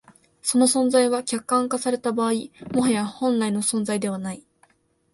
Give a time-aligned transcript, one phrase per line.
[0.41, 2.31] その存在は、客観化された場合、
[2.73, 4.43] もはや本来の存在でない。